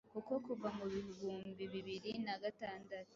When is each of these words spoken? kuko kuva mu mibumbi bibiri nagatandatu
kuko 0.13 0.33
kuva 0.45 0.67
mu 0.77 0.85
mibumbi 0.93 1.63
bibiri 1.73 2.11
nagatandatu 2.25 3.09